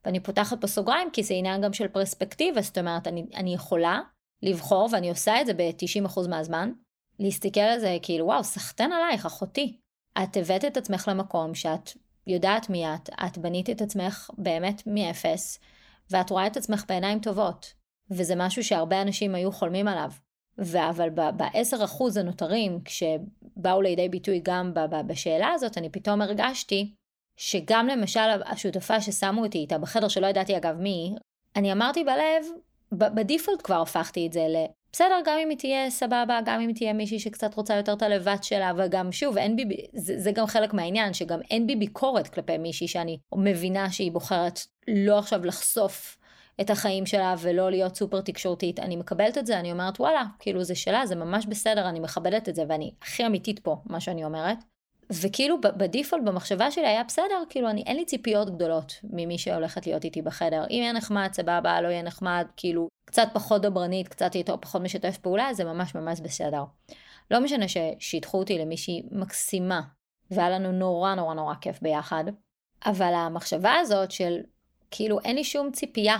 ואני 0.06 0.20
פותחת 0.20 0.60
פה 0.60 0.66
סוגריים, 0.66 1.10
כי 1.10 1.22
זה 1.22 1.34
עניין 1.34 1.60
גם 1.60 1.72
של 1.72 1.88
פרספקטיבה, 1.88 2.62
זאת 2.62 2.78
אומרת, 2.78 3.06
אני, 3.06 3.26
אני 3.34 3.54
יכולה 3.54 4.00
לבחור, 4.42 4.88
ואני 4.92 5.10
עושה 5.10 5.40
את 5.40 5.46
זה 5.46 5.54
ב-90% 5.54 6.28
מהזמן, 6.28 6.72
להסתכל 7.18 7.60
על 7.60 7.78
זה 7.78 7.98
כאילו, 8.02 8.26
וואו, 8.26 8.44
סחטיין 8.44 8.92
עלייך, 8.92 9.26
אחותי. 9.26 9.78
את 10.22 10.36
הבאת 10.36 10.64
את 10.64 10.76
עצמך 10.76 11.08
למקום 11.08 11.54
שאת 11.54 11.90
יודעת 12.26 12.70
מי 12.70 12.94
את, 12.94 13.10
את 13.26 13.38
בנית 13.38 13.70
את 13.70 13.80
עצמך 13.80 14.30
באמת 14.38 14.82
מאפס, 14.86 15.58
ואת 16.10 16.30
רואה 16.30 16.46
את 16.46 16.56
עצמך 16.56 16.84
בעיניים 16.88 17.20
טובות, 17.20 17.72
וזה 18.10 18.34
משהו 18.36 18.64
שהרבה 18.64 19.02
אנשים 19.02 19.34
היו 19.34 19.52
חולמים 19.52 19.88
עליו. 19.88 20.10
אבל 20.76 21.10
ב-10% 21.10 22.20
הנותרים, 22.20 22.80
כשבאו 22.84 23.82
לידי 23.82 24.08
ביטוי 24.08 24.40
גם 24.44 24.72
בשאלה 25.06 25.48
הזאת, 25.48 25.78
אני 25.78 25.90
פתאום 25.90 26.22
הרגשתי 26.22 26.94
שגם 27.36 27.86
למשל 27.86 28.20
השותפה 28.46 29.00
ששמו 29.00 29.44
אותי 29.44 29.58
איתה 29.58 29.78
בחדר, 29.78 30.08
שלא 30.08 30.26
ידעתי 30.26 30.56
אגב 30.56 30.76
מי, 30.80 31.14
אני 31.56 31.72
אמרתי 31.72 32.04
בלב, 32.04 32.46
בדיפולט 32.92 33.62
כבר 33.62 33.82
הפכתי 33.82 34.26
את 34.26 34.32
זה 34.32 34.46
ל... 34.48 34.56
בסדר, 34.92 35.20
גם 35.24 35.38
אם 35.42 35.48
היא 35.48 35.58
תהיה 35.58 35.90
סבבה, 35.90 36.38
גם 36.44 36.60
אם 36.60 36.72
תהיה 36.74 36.92
מישהי 36.92 37.18
שקצת 37.18 37.54
רוצה 37.54 37.74
יותר 37.74 37.92
את 37.92 38.02
הלבט 38.02 38.44
שלה, 38.44 38.72
וגם 38.76 39.12
שוב, 39.12 39.38
אין 39.38 39.56
בי, 39.56 39.76
זה, 39.92 40.20
זה 40.20 40.32
גם 40.32 40.46
חלק 40.46 40.74
מהעניין, 40.74 41.12
שגם 41.12 41.40
אין 41.50 41.66
בי 41.66 41.76
ביקורת 41.76 42.28
כלפי 42.28 42.58
מישהי 42.58 42.88
שאני 42.88 43.18
מבינה 43.34 43.90
שהיא 43.90 44.12
בוחרת 44.12 44.60
לא 44.88 45.18
עכשיו 45.18 45.44
לחשוף 45.44 46.18
את 46.60 46.70
החיים 46.70 47.06
שלה 47.06 47.34
ולא 47.38 47.70
להיות 47.70 47.96
סופר 47.96 48.20
תקשורתית. 48.20 48.80
אני 48.80 48.96
מקבלת 48.96 49.38
את 49.38 49.46
זה, 49.46 49.60
אני 49.60 49.72
אומרת 49.72 50.00
וואלה, 50.00 50.24
כאילו 50.38 50.64
זה 50.64 50.74
שלה, 50.74 51.06
זה 51.06 51.14
ממש 51.14 51.46
בסדר, 51.46 51.88
אני 51.88 52.00
מכבדת 52.00 52.48
את 52.48 52.54
זה, 52.54 52.64
ואני 52.68 52.92
הכי 53.02 53.26
אמיתית 53.26 53.58
פה, 53.58 53.76
מה 53.86 54.00
שאני 54.00 54.24
אומרת. 54.24 54.58
וכאילו 55.10 55.60
בדיפולט 55.60 56.22
במחשבה 56.24 56.70
שלי 56.70 56.86
היה 56.86 57.04
בסדר, 57.04 57.42
כאילו 57.48 57.70
אני, 57.70 57.82
אין 57.86 57.96
לי 57.96 58.04
ציפיות 58.04 58.50
גדולות 58.50 58.94
ממי 59.04 59.38
שהולכת 59.38 59.86
להיות 59.86 60.04
איתי 60.04 60.22
בחדר. 60.22 60.64
אם 60.70 60.76
יהיה 60.80 60.92
נחמד, 60.92 61.28
סבבה, 61.32 61.80
לא 61.80 61.88
יהיה 61.88 62.02
נחמד, 62.02 62.46
כאילו 62.56 62.88
קצת 63.04 63.28
פחות 63.32 63.62
דברנית, 63.62 64.08
קצת 64.08 64.34
יותר 64.34 64.56
פחות 64.60 64.82
משתף 64.82 65.18
פעולה, 65.18 65.54
זה 65.54 65.64
ממש 65.64 65.94
ממש 65.94 66.20
בסדר. 66.20 66.64
לא 67.30 67.40
משנה 67.40 67.64
ששיתחו 67.68 68.38
אותי 68.38 68.58
למישהי 68.58 69.02
מקסימה, 69.10 69.80
והיה 70.30 70.50
לנו 70.50 70.72
נורא 70.72 71.14
נורא 71.14 71.34
נורא 71.34 71.54
כיף 71.60 71.82
ביחד, 71.82 72.24
אבל 72.86 73.14
המחשבה 73.14 73.74
הזאת 73.74 74.10
של 74.10 74.40
כאילו 74.90 75.20
אין 75.20 75.36
לי 75.36 75.44
שום 75.44 75.72
ציפייה 75.72 76.16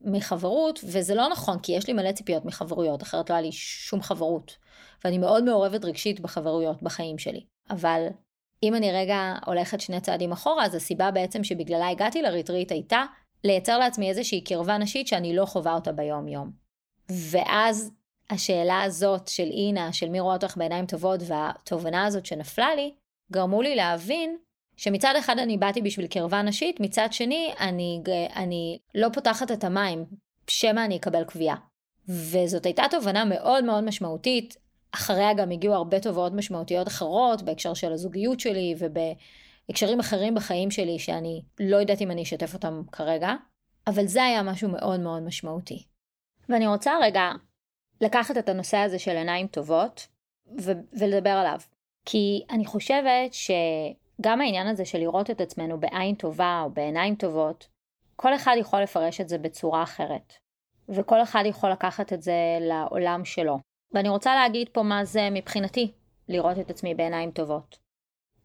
מחברות, 0.00 0.80
וזה 0.84 1.14
לא 1.14 1.28
נכון, 1.28 1.58
כי 1.58 1.72
יש 1.72 1.86
לי 1.86 1.92
מלא 1.92 2.12
ציפיות 2.12 2.44
מחברויות, 2.44 3.02
אחרת 3.02 3.30
לא 3.30 3.34
היה 3.34 3.42
לי 3.42 3.52
שום 3.52 4.02
חברות. 4.02 4.56
ואני 5.04 5.18
מאוד 5.18 5.44
מעורבת 5.44 5.84
רגשית 5.84 6.20
בחברויות 6.20 6.82
בחיים 6.82 7.18
שלי. 7.18 7.44
אבל 7.70 8.06
אם 8.62 8.74
אני 8.74 8.92
רגע 8.92 9.34
הולכת 9.46 9.80
שני 9.80 10.00
צעדים 10.00 10.32
אחורה, 10.32 10.64
אז 10.64 10.74
הסיבה 10.74 11.10
בעצם 11.10 11.44
שבגללה 11.44 11.88
הגעתי 11.88 12.22
לריטריט 12.22 12.72
הייתה 12.72 13.04
לייצר 13.44 13.78
לעצמי 13.78 14.08
איזושהי 14.08 14.40
קרבה 14.40 14.78
נשית 14.78 15.06
שאני 15.08 15.36
לא 15.36 15.44
חווה 15.46 15.74
אותה 15.74 15.92
ביום-יום. 15.92 16.50
ואז 17.08 17.90
השאלה 18.30 18.82
הזאת 18.82 19.28
של 19.28 19.50
אינה, 19.50 19.92
של 19.92 20.08
מי 20.08 20.20
רואה 20.20 20.34
אותך 20.34 20.56
בעיניים 20.56 20.86
טובות, 20.86 21.20
והתובנה 21.26 22.06
הזאת 22.06 22.26
שנפלה 22.26 22.74
לי, 22.74 22.94
גרמו 23.32 23.62
לי 23.62 23.76
להבין 23.76 24.36
שמצד 24.76 25.14
אחד 25.18 25.38
אני 25.38 25.58
באתי 25.58 25.82
בשביל 25.82 26.06
קרבה 26.06 26.42
נשית, 26.42 26.80
מצד 26.80 27.08
שני 27.10 27.52
אני, 27.60 28.00
אני 28.36 28.78
לא 28.94 29.08
פותחת 29.08 29.52
את 29.52 29.64
המים, 29.64 30.04
שמא 30.46 30.84
אני 30.84 30.96
אקבל 30.96 31.24
קביעה. 31.24 31.56
וזאת 32.08 32.66
הייתה 32.66 32.82
תובנה 32.90 33.24
מאוד 33.24 33.64
מאוד 33.64 33.84
משמעותית. 33.84 34.63
אחריה 34.94 35.34
גם 35.34 35.50
הגיעו 35.50 35.74
הרבה 35.74 36.00
תובעות 36.00 36.32
משמעותיות 36.32 36.88
אחרות 36.88 37.42
בהקשר 37.42 37.74
של 37.74 37.92
הזוגיות 37.92 38.40
שלי 38.40 38.74
ובהקשרים 38.78 40.00
אחרים 40.00 40.34
בחיים 40.34 40.70
שלי 40.70 40.98
שאני 40.98 41.42
לא 41.60 41.76
יודעת 41.76 42.00
אם 42.00 42.10
אני 42.10 42.22
אשתף 42.22 42.54
אותם 42.54 42.82
כרגע, 42.92 43.34
אבל 43.86 44.06
זה 44.06 44.24
היה 44.24 44.42
משהו 44.42 44.68
מאוד 44.68 45.00
מאוד 45.00 45.22
משמעותי. 45.22 45.84
ואני 46.48 46.66
רוצה 46.66 46.92
רגע 47.02 47.30
לקחת 48.00 48.38
את 48.38 48.48
הנושא 48.48 48.76
הזה 48.76 48.98
של 48.98 49.16
עיניים 49.16 49.46
טובות 49.46 50.06
ו- 50.60 50.98
ולדבר 51.00 51.30
עליו. 51.30 51.58
כי 52.04 52.44
אני 52.50 52.64
חושבת 52.64 53.34
שגם 53.34 54.40
העניין 54.40 54.66
הזה 54.66 54.84
של 54.84 54.98
לראות 54.98 55.30
את 55.30 55.40
עצמנו 55.40 55.80
בעין 55.80 56.14
טובה 56.14 56.60
או 56.64 56.70
בעיניים 56.70 57.14
טובות, 57.14 57.68
כל 58.16 58.34
אחד 58.34 58.56
יכול 58.58 58.80
לפרש 58.80 59.20
את 59.20 59.28
זה 59.28 59.38
בצורה 59.38 59.82
אחרת. 59.82 60.34
וכל 60.88 61.22
אחד 61.22 61.42
יכול 61.46 61.70
לקחת 61.70 62.12
את 62.12 62.22
זה 62.22 62.58
לעולם 62.60 63.24
שלו. 63.24 63.58
ואני 63.92 64.08
רוצה 64.08 64.34
להגיד 64.34 64.68
פה 64.68 64.82
מה 64.82 65.04
זה 65.04 65.28
מבחינתי 65.30 65.92
לראות 66.28 66.58
את 66.58 66.70
עצמי 66.70 66.94
בעיניים 66.94 67.30
טובות. 67.30 67.78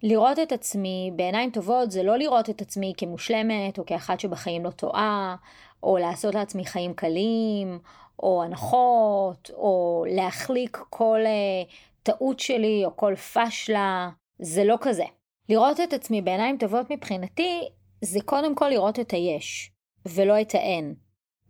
לראות 0.04 0.40
את 0.40 0.52
עצמי 0.52 1.12
בעיניים 1.16 1.52
טובות 1.52 1.92
זה 1.92 2.04
לא 2.04 2.18
לראות 2.18 2.50
את 2.50 2.62
עצמי 2.62 2.94
כמושלמת 2.98 3.80
או 3.80 3.86
כאחת 3.86 4.20
שבחיים 4.20 4.64
לא 4.64 4.70
טועה, 4.70 5.36
או 5.84 5.98
לעשות 5.98 6.36
לעצמי 6.36 6.66
חיים 6.66 6.94
קלים, 6.94 7.80
או 8.24 8.44
הנחות, 8.44 9.52
או 9.54 10.06
להחליק 10.10 10.78
כל 10.90 11.20
uh, 11.24 11.70
טעות 12.04 12.40
שלי 12.40 12.86
או 12.86 12.96
כל 12.96 13.16
פשלה, 13.16 14.10
זה 14.40 14.64
לא 14.64 14.78
כזה. 14.82 15.06
לראות 15.50 15.80
את 15.80 15.94
עצמי 15.94 16.22
בעיניים 16.22 16.58
טובות 16.58 16.92
מבחינתי, 16.92 17.70
זה 18.02 18.20
קודם 18.26 18.56
כל 18.56 18.70
לראות 18.70 19.00
את 19.00 19.12
היש, 19.12 19.72
ולא 20.06 20.42
את 20.42 20.56
האין. 20.56 20.96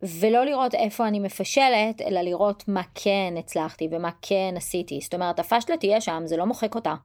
ולא 0.02 0.46
לראות 0.46 0.76
איפה 0.76 1.08
אני 1.08 1.20
מפשלת, 1.20 2.02
אלא 2.02 2.22
לראות 2.22 2.64
מה 2.68 2.82
כן 2.96 3.34
הצלחתי 3.38 3.88
ומה 3.92 4.10
כן 4.22 4.54
עשיתי. 4.58 5.00
זאת 5.04 5.14
אומרת, 5.14 5.40
הפשלה 5.40 5.78
תהיה 5.78 6.02
שם, 6.02 6.22
זה 6.26 6.38
לא 6.38 6.46
מוחק 6.46 6.76
אותה. 6.76 6.96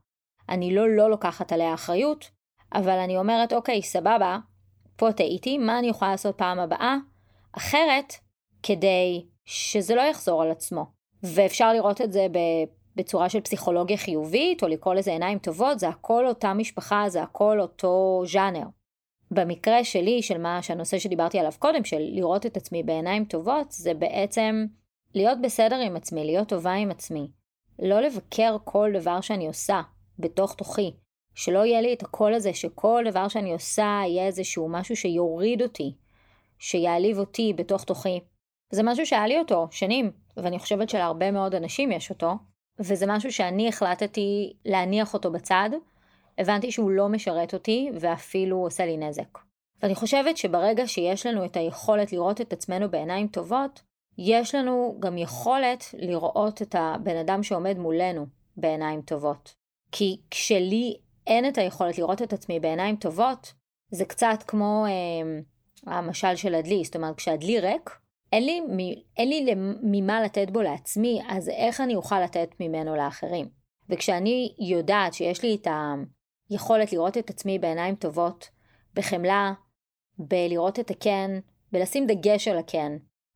אני 0.49 0.75
לא 0.75 0.89
לא 0.89 1.09
לוקחת 1.09 1.51
עליה 1.51 1.73
אחריות, 1.73 2.29
אבל 2.73 2.97
אני 2.97 3.17
אומרת, 3.17 3.53
אוקיי, 3.53 3.81
סבבה, 3.81 4.37
פה 4.95 5.11
טעיתי, 5.11 5.57
מה 5.57 5.79
אני 5.79 5.87
יכולה 5.87 6.11
לעשות 6.11 6.37
פעם 6.37 6.59
הבאה? 6.59 6.95
אחרת, 7.57 8.13
כדי 8.63 9.25
שזה 9.45 9.95
לא 9.95 10.01
יחזור 10.01 10.41
על 10.43 10.51
עצמו. 10.51 10.85
ואפשר 11.23 11.73
לראות 11.73 12.01
את 12.01 12.11
זה 12.11 12.27
בצורה 12.95 13.29
של 13.29 13.41
פסיכולוגיה 13.41 13.97
חיובית, 13.97 14.63
או 14.63 14.67
לקרוא 14.67 14.93
לזה 14.93 15.11
עיניים 15.11 15.39
טובות, 15.39 15.79
זה 15.79 15.89
הכל 15.89 16.27
אותה 16.27 16.53
משפחה, 16.53 17.05
זה 17.07 17.23
הכל 17.23 17.59
אותו 17.61 18.23
ז'אנר. 18.25 18.65
במקרה 19.31 19.83
שלי, 19.83 20.21
של 20.21 20.37
מה 20.37 20.61
שהנושא 20.61 20.99
שדיברתי 20.99 21.39
עליו 21.39 21.51
קודם, 21.59 21.83
של 21.83 21.99
לראות 21.99 22.45
את 22.45 22.57
עצמי 22.57 22.83
בעיניים 22.83 23.25
טובות, 23.25 23.71
זה 23.71 23.93
בעצם 23.93 24.65
להיות 25.15 25.41
בסדר 25.41 25.79
עם 25.79 25.95
עצמי, 25.95 26.25
להיות 26.25 26.49
טובה 26.49 26.73
עם 26.73 26.91
עצמי. 26.91 27.27
לא 27.79 28.01
לבקר 28.01 28.57
כל 28.63 28.89
דבר 28.93 29.21
שאני 29.21 29.47
עושה 29.47 29.81
בתוך 30.19 30.55
תוכי. 30.55 30.91
שלא 31.35 31.65
יהיה 31.65 31.81
לי 31.81 31.93
את 31.93 32.03
הקול 32.03 32.33
הזה 32.33 32.53
שכל 32.53 33.03
דבר 33.09 33.27
שאני 33.27 33.53
עושה 33.53 34.01
יהיה 34.07 34.25
איזשהו 34.25 34.69
משהו 34.69 34.95
שיוריד 34.95 35.61
אותי, 35.61 35.93
שיעליב 36.59 37.19
אותי 37.19 37.53
בתוך 37.53 37.83
תוכי. 37.83 38.19
זה 38.71 38.83
משהו 38.83 39.05
שהיה 39.05 39.27
לי 39.27 39.39
אותו 39.39 39.67
שנים, 39.71 40.11
ואני 40.37 40.59
חושבת 40.59 40.89
שלהרבה 40.89 41.31
מאוד 41.31 41.55
אנשים 41.55 41.91
יש 41.91 42.09
אותו, 42.09 42.33
וזה 42.79 43.05
משהו 43.07 43.31
שאני 43.31 43.69
החלטתי 43.69 44.53
להניח 44.65 45.13
אותו 45.13 45.31
בצד, 45.31 45.69
הבנתי 46.37 46.71
שהוא 46.71 46.91
לא 46.91 47.09
משרת 47.09 47.53
אותי 47.53 47.89
ואפילו 47.99 48.57
עושה 48.57 48.85
לי 48.85 48.97
נזק. 48.97 49.37
ואני 49.81 49.95
חושבת 49.95 50.37
שברגע 50.37 50.87
שיש 50.87 51.25
לנו 51.25 51.45
את 51.45 51.57
היכולת 51.57 52.11
לראות 52.11 52.41
את 52.41 52.53
עצמנו 52.53 52.91
בעיניים 52.91 53.27
טובות, 53.27 53.81
יש 54.17 54.55
לנו 54.55 54.97
גם 54.99 55.17
יכולת 55.17 55.83
לראות 55.93 56.61
את 56.61 56.75
הבן 56.79 57.17
אדם 57.17 57.43
שעומד 57.43 57.77
מולנו 57.77 58.25
בעיניים 58.57 59.01
טובות. 59.01 59.55
כי 59.91 60.17
כשלי 60.31 60.97
אין 61.27 61.47
את 61.47 61.57
היכולת 61.57 61.97
לראות 61.97 62.21
את 62.21 62.33
עצמי 62.33 62.59
בעיניים 62.59 62.95
טובות, 62.95 63.53
זה 63.91 64.05
קצת 64.05 64.43
כמו 64.47 64.85
אה, 64.87 65.39
המשל 65.97 66.35
של 66.35 66.55
הדלי, 66.55 66.83
זאת 66.83 66.95
אומרת 66.95 67.15
כשהדלי 67.15 67.59
ריק, 67.59 67.99
אין 68.31 68.45
לי, 68.45 68.61
אין 69.17 69.29
לי 69.29 69.53
ממה 69.83 70.21
לתת 70.21 70.49
בו 70.49 70.61
לעצמי, 70.61 71.21
אז 71.29 71.49
איך 71.49 71.81
אני 71.81 71.95
אוכל 71.95 72.23
לתת 72.23 72.49
ממנו 72.59 72.95
לאחרים? 72.95 73.49
וכשאני 73.89 74.55
יודעת 74.59 75.13
שיש 75.13 75.43
לי 75.43 75.55
את 75.55 75.67
היכולת 76.49 76.93
לראות 76.93 77.17
את 77.17 77.29
עצמי 77.29 77.59
בעיניים 77.59 77.95
טובות, 77.95 78.49
בחמלה, 78.93 79.53
בלראות 80.17 80.79
את 80.79 80.91
הכן, 80.91 81.31
בלשים 81.71 82.07
דגש 82.07 82.47
על 82.47 82.57
הכן, 82.57 82.91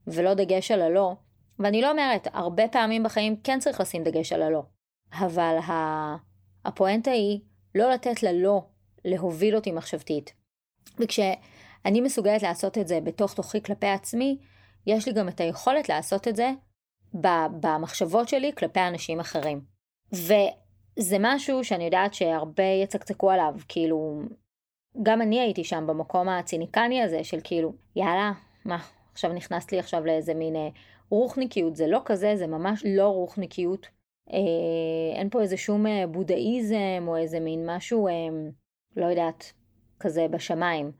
ולא 0.07 0.33
דגש 0.33 0.71
על 0.71 0.81
הלא, 0.81 1.15
ואני 1.59 1.81
לא 1.81 1.91
אומרת, 1.91 2.27
הרבה 2.33 2.67
פעמים 2.67 3.03
בחיים 3.03 3.35
כן 3.43 3.59
צריך 3.59 3.79
לשים 3.79 4.03
דגש 4.03 4.33
על 4.33 4.41
הלא, 4.41 4.63
אבל 5.13 5.57
הפואנטה 6.65 7.11
היא 7.11 7.39
לא 7.75 7.91
לתת 7.91 8.23
ללא 8.23 8.61
להוביל 9.05 9.55
אותי 9.55 9.71
מחשבתית. 9.71 10.33
וכשאני 10.99 12.01
מסוגלת 12.01 12.43
לעשות 12.43 12.77
את 12.77 12.87
זה 12.87 12.99
בתוך 13.01 13.33
תוכי 13.33 13.63
כלפי 13.63 13.87
עצמי, 13.87 14.37
יש 14.87 15.07
לי 15.07 15.13
גם 15.13 15.29
את 15.29 15.39
היכולת 15.39 15.89
לעשות 15.89 16.27
את 16.27 16.35
זה 16.35 16.51
במחשבות 17.61 18.29
שלי 18.29 18.51
כלפי 18.57 18.79
אנשים 18.79 19.19
אחרים. 19.19 19.61
וזה 21.00 21.18
משהו 21.20 21.63
שאני 21.63 21.86
יודעת 21.86 22.13
שהרבה 22.13 22.63
יצקצקו 22.84 23.32
עליו, 23.32 23.56
כאילו, 23.68 24.22
גם 25.03 25.22
אני 25.22 25.39
הייתי 25.39 25.63
שם 25.63 25.88
במקום 25.88 26.29
הציניקני 26.29 27.01
הזה 27.01 27.24
של 27.24 27.39
כאילו, 27.44 27.74
יאללה, 27.96 28.32
מה, 28.65 28.77
עכשיו 29.12 29.34
נכנסת 29.34 29.72
לי 29.72 29.79
עכשיו 29.79 30.06
לאיזה 30.06 30.34
מין 30.34 30.56
אה, 30.56 30.68
רוחניקיות, 31.10 31.75
זה 31.75 31.88
לא 31.88 32.01
כזה, 32.06 32.36
זה 32.36 32.48
ממש 32.48 32.84
לא 32.88 33.08
רוחניקיות. 33.08 33.88
אה, 34.34 35.20
אין 35.20 35.29
פה 35.29 35.41
איזה 35.41 35.58
שום 35.58 35.88
אה, 35.88 36.08
בודהיזם 36.08 37.03
או 37.08 37.18
איזה 37.18 37.39
מין 37.39 37.70
משהו, 37.70 38.08
אה, 38.08 38.13
לא 38.96 39.06
יודעת, 39.06 39.53
כזה 40.00 40.27
בשמיים. 40.27 40.91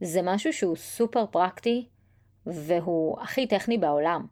זה 0.00 0.20
משהו 0.22 0.52
שהוא 0.52 0.76
סופר 0.76 1.26
פרקטי, 1.26 1.88
והוא 2.46 3.20
הכי 3.20 3.46
טכני 3.46 3.78
בעולם. 3.78 4.26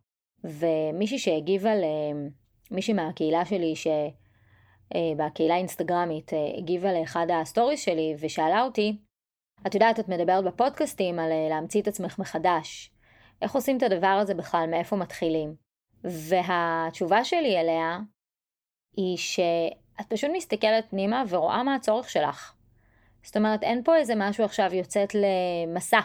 ומישהי 0.45 1.19
שהגיבה 1.19 1.71
למישהי 2.71 2.95
מהקהילה 2.95 3.45
שלי, 3.45 3.75
שבקהילה 3.77 4.28
אה, 4.95 5.55
האינסטגרמית 5.55 6.33
אה, 6.33 6.39
הגיבה 6.59 6.93
לאחד 6.93 7.27
ה 7.33 7.39
stories 7.39 7.85
שלי 7.85 8.15
ושאלה 8.21 8.63
אותי, 8.63 8.97
את 9.67 9.75
יודעת, 9.75 10.01
את 10.01 10.09
מדברת 10.09 10.45
בפודקאסטים 10.45 11.19
על 11.19 11.33
אה, 11.33 11.47
להמציא 11.51 11.83
את 11.83 11.89
עצמך 11.89 12.19
מחדש. 12.19 12.91
איך 13.43 13.55
עושים 13.55 13.77
את 13.77 13.83
הדבר 13.83 14.07
הזה 14.07 14.35
בכלל? 14.35 14.67
מאיפה 14.71 14.97
מתחילים? 14.97 15.55
והתשובה 16.05 17.25
שלי 17.25 17.61
אליה 17.61 17.99
היא 18.97 19.17
שאת 19.17 20.07
פשוט 20.09 20.31
מסתכלת 20.35 20.91
פנימה 20.91 21.25
ורואה 21.29 21.63
מה 21.63 21.75
הצורך 21.75 22.11
שלך. 22.11 22.55
זאת 23.23 23.37
אומרת, 23.37 23.63
אין 23.63 23.83
פה 23.85 23.97
איזה 23.97 24.15
משהו 24.17 24.45
עכשיו 24.45 24.75
יוצאת 24.75 25.15
למסע 25.15 26.01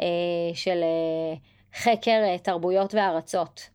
אה, 0.00 0.54
של 0.54 0.82
אה, 0.82 1.36
חקר 1.74 2.22
אה, 2.24 2.38
תרבויות 2.38 2.94
וארצות. 2.94 3.70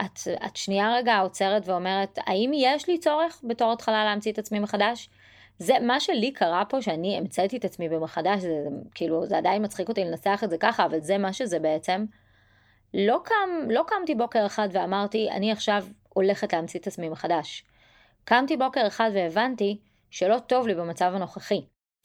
את, 0.00 0.18
את 0.46 0.56
שנייה 0.56 0.94
רגע 0.94 1.18
עוצרת 1.18 1.68
ואומרת, 1.68 2.18
האם 2.26 2.50
יש 2.54 2.88
לי 2.88 2.98
צורך 2.98 3.40
בתור 3.44 3.72
התחלה 3.72 4.04
להמציא 4.04 4.32
את 4.32 4.38
עצמי 4.38 4.58
מחדש? 4.58 5.10
זה 5.58 5.74
מה 5.82 6.00
שלי 6.00 6.32
קרה 6.32 6.64
פה, 6.64 6.82
שאני 6.82 7.18
המצאתי 7.18 7.56
את 7.56 7.64
עצמי 7.64 7.88
במחדש, 7.88 8.40
זה, 8.40 8.48
זה 8.48 8.68
כאילו, 8.94 9.26
זה 9.26 9.38
עדיין 9.38 9.64
מצחיק 9.64 9.88
אותי 9.88 10.04
לנסח 10.04 10.40
את 10.44 10.50
זה 10.50 10.58
ככה, 10.58 10.86
אבל 10.86 11.00
זה 11.00 11.18
מה 11.18 11.32
שזה 11.32 11.58
בעצם. 11.58 12.04
לא, 12.94 13.20
קם, 13.24 13.70
לא 13.70 13.84
קמתי 13.86 14.14
בוקר 14.14 14.46
אחד 14.46 14.68
ואמרתי, 14.72 15.30
אני 15.30 15.52
עכשיו 15.52 15.84
הולכת 16.08 16.52
להמציא 16.52 16.80
את 16.80 16.86
עצמי 16.86 17.08
מחדש. 17.08 17.64
קמתי 18.24 18.56
בוקר 18.56 18.86
אחד 18.86 19.10
והבנתי 19.14 19.78
שלא 20.10 20.38
טוב 20.38 20.66
לי 20.66 20.74
במצב 20.74 21.12
הנוכחי. 21.14 21.60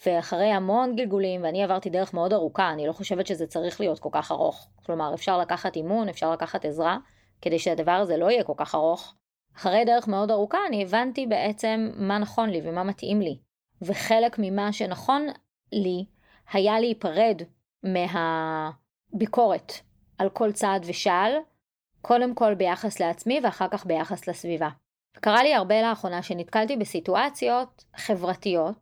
ואחרי 0.05 0.51
המון 0.51 0.95
גלגולים, 0.95 1.43
ואני 1.43 1.63
עברתי 1.63 1.89
דרך 1.89 2.13
מאוד 2.13 2.33
ארוכה, 2.33 2.69
אני 2.69 2.87
לא 2.87 2.93
חושבת 2.93 3.27
שזה 3.27 3.47
צריך 3.47 3.79
להיות 3.79 3.99
כל 3.99 4.09
כך 4.11 4.31
ארוך. 4.31 4.67
כלומר, 4.85 5.13
אפשר 5.13 5.37
לקחת 5.37 5.75
אימון, 5.75 6.09
אפשר 6.09 6.31
לקחת 6.31 6.65
עזרה, 6.65 6.97
כדי 7.41 7.59
שהדבר 7.59 7.91
הזה 7.91 8.17
לא 8.17 8.31
יהיה 8.31 8.43
כל 8.43 8.53
כך 8.57 8.75
ארוך. 8.75 9.15
אחרי 9.55 9.85
דרך 9.85 10.07
מאוד 10.07 10.31
ארוכה, 10.31 10.57
אני 10.67 10.83
הבנתי 10.83 11.27
בעצם 11.27 11.91
מה 11.95 12.17
נכון 12.17 12.49
לי 12.49 12.61
ומה 12.63 12.83
מתאים 12.83 13.21
לי. 13.21 13.37
וחלק 13.81 14.35
ממה 14.39 14.73
שנכון 14.73 15.27
לי 15.71 16.05
היה 16.53 16.79
להיפרד 16.79 17.41
מהביקורת 17.83 19.73
על 20.17 20.29
כל 20.29 20.51
צעד 20.51 20.85
ושעל, 20.87 21.31
קודם 22.01 22.35
כל 22.35 22.53
ביחס 22.55 22.99
לעצמי 22.99 23.39
ואחר 23.43 23.67
כך 23.67 23.85
ביחס 23.85 24.27
לסביבה. 24.27 24.69
קרה 25.13 25.43
לי 25.43 25.53
הרבה 25.53 25.81
לאחרונה 25.81 26.23
שנתקלתי 26.23 26.77
בסיטואציות 26.77 27.85
חברתיות 27.95 28.75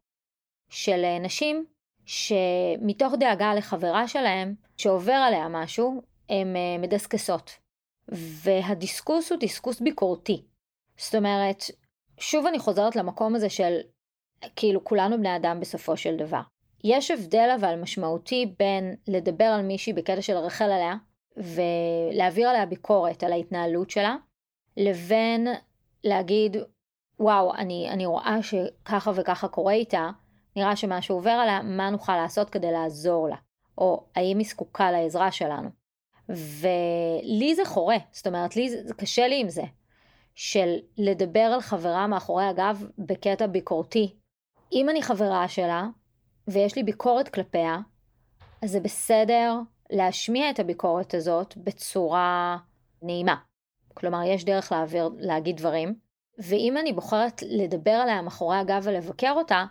של 0.69 1.17
נשים 1.19 1.65
שמתוך 2.05 3.13
דאגה 3.19 3.53
לחברה 3.53 4.07
שלהם 4.07 4.55
שעובר 4.77 5.13
עליה 5.13 5.47
משהו, 5.49 6.01
הן 6.29 6.55
אה, 6.55 6.77
מדסקסות. 6.79 7.66
והדיסקוס 8.09 9.31
הוא 9.31 9.39
דיסקוס 9.39 9.81
ביקורתי. 9.81 10.41
זאת 10.97 11.15
אומרת, 11.15 11.63
שוב 12.19 12.45
אני 12.45 12.59
חוזרת 12.59 12.95
למקום 12.95 13.35
הזה 13.35 13.49
של 13.49 13.77
כאילו 14.55 14.83
כולנו 14.83 15.17
בני 15.17 15.35
אדם 15.35 15.59
בסופו 15.59 15.97
של 15.97 16.15
דבר. 16.15 16.41
יש 16.83 17.11
הבדל 17.11 17.49
אבל 17.59 17.75
משמעותי 17.81 18.53
בין 18.59 18.95
לדבר 19.07 19.45
על 19.45 19.61
מישהי 19.61 19.93
בקטע 19.93 20.21
של 20.21 20.33
לרחל 20.33 20.71
עליה 20.71 20.95
ולהעביר 21.37 22.49
עליה 22.49 22.65
ביקורת 22.65 23.23
על 23.23 23.31
ההתנהלות 23.31 23.89
שלה, 23.89 24.15
לבין 24.77 25.47
להגיד, 26.03 26.57
וואו, 27.19 27.55
אני, 27.55 27.89
אני 27.89 28.05
רואה 28.05 28.37
שככה 28.41 29.11
וככה 29.15 29.47
קורה 29.47 29.73
איתה, 29.73 30.09
נראה 30.55 30.75
שמשהו 30.75 31.15
עובר 31.15 31.31
עליה, 31.31 31.61
מה 31.61 31.89
נוכל 31.89 32.15
לעשות 32.15 32.49
כדי 32.49 32.71
לעזור 32.71 33.29
לה? 33.29 33.35
או 33.77 34.03
האם 34.15 34.37
היא 34.37 34.47
זקוקה 34.47 34.91
לעזרה 34.91 35.31
שלנו? 35.31 35.69
ולי 36.29 37.55
זה 37.55 37.65
חורה, 37.65 37.97
זאת 38.11 38.27
אומרת, 38.27 38.55
לי 38.55 38.69
זה, 38.69 38.93
קשה 38.93 39.27
לי 39.27 39.41
עם 39.41 39.49
זה, 39.49 39.63
של 40.35 40.75
לדבר 40.97 41.39
על 41.39 41.61
חברה 41.61 42.07
מאחורי 42.07 42.45
הגב 42.45 42.85
בקטע 42.97 43.47
ביקורתי. 43.47 44.15
אם 44.73 44.89
אני 44.89 45.01
חברה 45.01 45.47
שלה, 45.47 45.87
ויש 46.47 46.75
לי 46.75 46.83
ביקורת 46.83 47.29
כלפיה, 47.29 47.77
אז 48.61 48.71
זה 48.71 48.79
בסדר 48.79 49.53
להשמיע 49.89 50.49
את 50.49 50.59
הביקורת 50.59 51.13
הזאת 51.13 51.57
בצורה 51.57 52.57
נעימה. 53.01 53.35
כלומר, 53.93 54.23
יש 54.23 54.45
דרך 54.45 54.71
להעביר, 54.71 55.09
להגיד 55.19 55.57
דברים, 55.57 55.95
ואם 56.37 56.77
אני 56.77 56.93
בוחרת 56.93 57.41
לדבר 57.49 57.91
עליה 57.91 58.21
מאחורי 58.21 58.57
הגב 58.57 58.81
ולבקר 58.85 59.33
אותה, 59.37 59.65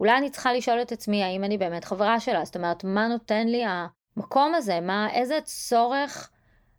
אולי 0.00 0.16
אני 0.18 0.30
צריכה 0.30 0.52
לשאול 0.52 0.82
את 0.82 0.92
עצמי 0.92 1.24
האם 1.24 1.44
אני 1.44 1.58
באמת 1.58 1.84
חברה 1.84 2.20
שלה, 2.20 2.44
זאת 2.44 2.56
אומרת, 2.56 2.84
מה 2.84 3.08
נותן 3.08 3.48
לי 3.48 3.64
המקום 4.16 4.54
הזה, 4.54 4.80
מה, 4.80 5.08
איזה 5.12 5.38
צורך 5.44 6.30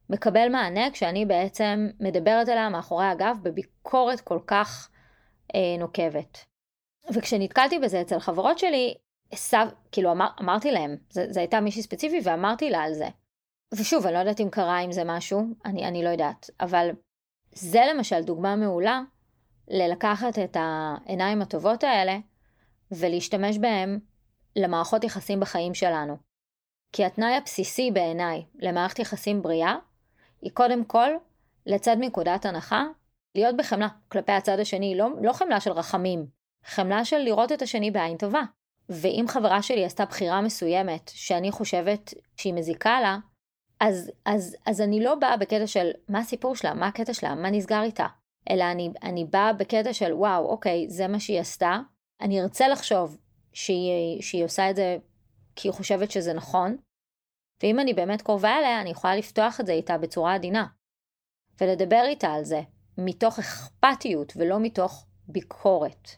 מקבל 0.10 0.50
מענה 0.50 0.92
כשאני 0.92 1.26
בעצם 1.26 1.88
מדברת 2.00 2.50
עליה 2.50 2.70
מאחורי 2.70 3.06
הגב 3.06 3.38
בביקורת 3.44 4.22
כל 4.22 4.40
כך 4.48 4.90
אה, 5.56 5.78
נוקבת. 5.80 6.46
וכשנתקלתי 7.14 7.80
בזה 7.80 8.02
אצל 8.02 8.20
חברות 8.20 8.60
שלי, 8.60 8.96
סב, 9.36 9.68
כאילו 9.92 10.12
אמר, 10.12 10.28
אמרתי 10.42 10.72
להם, 10.72 10.96
זו 11.10 11.40
הייתה 11.40 11.60
מישהי 11.60 11.82
ספציפי 11.82 12.20
ואמרתי 12.24 12.70
לה 12.70 12.84
על 12.84 12.94
זה. 12.94 13.08
ושוב, 13.74 14.06
אני 14.06 14.14
לא 14.14 14.20
יודעת 14.20 14.40
אם 14.40 14.50
קרה 14.50 14.78
עם 14.78 14.92
זה 14.92 15.04
משהו, 15.06 15.44
אני, 15.66 15.88
אני 15.88 16.04
לא 16.04 16.10
יודעת, 16.10 16.50
אבל 16.60 16.90
זה 17.52 17.82
למשל 17.94 18.22
דוגמה 18.22 18.56
מעולה 18.56 19.02
ללקחת 19.68 20.40
את 20.40 20.58
העיניים 20.60 21.42
הטובות 21.42 21.84
האלה 21.84 22.18
ולהשתמש 22.92 23.58
בהם 23.58 24.00
למערכות 24.56 25.04
יחסים 25.04 25.40
בחיים 25.40 25.74
שלנו. 25.74 26.27
כי 26.98 27.06
התנאי 27.06 27.36
הבסיסי 27.36 27.92
בעיניי 27.92 28.44
למערכת 28.60 29.00
יחסים 29.00 29.42
בריאה, 29.42 29.76
היא 30.42 30.52
קודם 30.54 30.86
כל, 30.86 31.10
לצד 31.66 31.98
מנקודת 32.00 32.46
הנחה, 32.46 32.84
להיות 33.36 33.58
בחמלה 33.58 33.88
כלפי 34.08 34.32
הצד 34.32 34.60
השני, 34.60 34.96
לא, 34.98 35.08
לא 35.22 35.34
חמלה 35.34 35.60
של 35.60 35.72
רחמים, 35.72 36.26
חמלה 36.66 37.06
של 37.06 37.18
לראות 37.18 37.52
את 37.52 37.62
השני 37.62 37.92
בעין 37.92 38.18
טובה. 38.18 38.42
ואם 38.90 39.26
חברה 39.28 39.62
שלי 39.62 39.86
עשתה 39.86 40.06
בחירה 40.06 40.42
מסוימת 40.42 41.12
שאני 41.14 41.52
חושבת 41.52 42.14
שהיא 42.38 42.54
מזיקה 42.54 43.02
לה, 43.02 43.18
אז, 43.80 44.12
אז, 44.26 44.56
אז 44.66 44.82
אני 44.82 45.04
לא 45.04 45.16
באה 45.16 45.38
בקטע 45.38 45.68
של 45.68 45.92
מה 46.10 46.20
הסיפור 46.20 46.56
שלה, 46.56 46.74
מה 46.74 46.88
הקטע 46.88 47.14
שלה, 47.14 47.36
מה 47.36 47.50
נסגר 47.50 47.82
איתה, 47.84 48.08
אלא 48.50 48.64
אני, 48.72 48.90
אני 49.04 49.26
באה 49.26 49.54
בקטע 49.54 49.94
של 49.94 50.14
וואו, 50.14 50.50
אוקיי, 50.50 50.90
זה 50.90 51.08
מה 51.08 51.20
שהיא 51.20 51.40
עשתה, 51.40 51.80
אני 52.22 52.42
ארצה 52.42 52.68
לחשוב 52.68 53.18
שהיא, 53.54 54.22
שהיא 54.22 54.46
עושה 54.46 54.70
את 54.70 54.76
זה 54.76 54.98
כי 55.56 55.68
היא 55.68 55.74
חושבת 55.74 56.12
שזה 56.12 56.34
נכון, 56.34 56.78
ואם 57.64 57.80
אני 57.80 57.94
באמת 57.94 58.22
קרובה 58.22 58.58
אליה, 58.58 58.82
אני 58.82 58.90
יכולה 58.90 59.16
לפתוח 59.16 59.60
את 59.60 59.66
זה 59.66 59.72
איתה 59.72 59.98
בצורה 59.98 60.36
עדינה, 60.36 60.66
ולדבר 61.62 62.04
איתה 62.08 62.34
על 62.34 62.44
זה, 62.44 62.62
מתוך 62.98 63.40
אכפתיות 63.40 64.34
ולא 64.36 64.60
מתוך 64.60 65.06
ביקורת. 65.28 66.10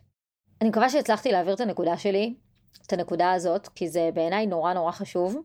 אני 0.62 0.70
מקווה 0.70 0.90
שהצלחתי 0.90 1.32
להעביר 1.32 1.54
את 1.54 1.60
הנקודה 1.60 1.98
שלי, 1.98 2.36
את 2.88 2.94
הנקודה 2.94 3.32
הזאת, 3.32 3.68
כי 3.68 3.90
זה 3.90 4.10
בעיניי 4.14 4.48
נורא 4.48 4.74
נורא 4.74 4.92
חשוב. 4.92 5.38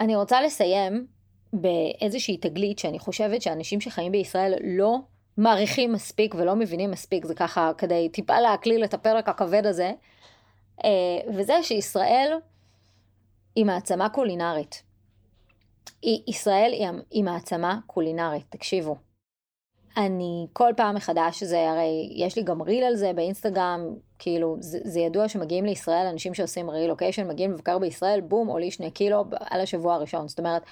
אני 0.00 0.16
רוצה 0.16 0.42
לסיים 0.42 1.06
באיזושהי 1.52 2.36
תגלית 2.36 2.78
שאני 2.78 2.98
חושבת 2.98 3.42
שאנשים 3.42 3.80
שחיים 3.80 4.12
בישראל 4.12 4.54
לא 4.64 4.98
מעריכים 5.36 5.92
מספיק 5.92 6.34
ולא 6.34 6.56
מבינים 6.56 6.90
מספיק, 6.90 7.24
זה 7.24 7.34
ככה 7.34 7.70
כדי 7.78 8.08
טיפה 8.08 8.40
להקליל 8.40 8.84
את 8.84 8.94
הפרק 8.94 9.28
הכבד 9.28 9.66
הזה, 9.66 9.92
אה, 10.84 10.90
וזה 11.34 11.62
שישראל 11.62 12.32
היא 13.56 13.64
מעצמה 13.64 14.08
קולינרית. 14.08 14.82
ישראל 16.02 16.72
היא 17.10 17.24
מעצמה 17.24 17.78
קולינרית, 17.86 18.44
תקשיבו. 18.50 18.96
אני 19.96 20.46
כל 20.52 20.72
פעם 20.76 20.94
מחדש, 20.94 21.42
זה 21.42 21.70
הרי, 21.70 22.12
יש 22.14 22.36
לי 22.36 22.42
גם 22.42 22.62
ריל 22.62 22.84
על 22.84 22.96
זה 22.96 23.12
באינסטגרם, 23.12 23.80
כאילו, 24.18 24.56
זה, 24.60 24.78
זה 24.84 25.00
ידוע 25.00 25.28
שמגיעים 25.28 25.64
לישראל 25.64 26.06
אנשים 26.06 26.34
שעושים 26.34 26.70
רילוקיישן, 26.70 27.28
מגיעים 27.28 27.52
לבקר 27.52 27.78
בישראל, 27.78 28.20
בום, 28.20 28.48
עולי 28.48 28.70
שני 28.70 28.90
קילו 28.90 29.24
על 29.40 29.60
השבוע 29.60 29.94
הראשון. 29.94 30.28
זאת 30.28 30.38
אומרת, 30.38 30.62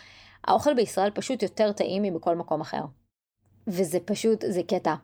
האוכל 0.44 0.74
בישראל 0.74 1.10
פשוט 1.10 1.42
יותר 1.42 1.72
טעים 1.72 2.02
מבכל 2.02 2.36
מקום 2.36 2.60
אחר. 2.60 2.82
וזה 3.66 3.98
פשוט, 4.00 4.44
זה 4.48 4.62
קטע. 4.62 4.94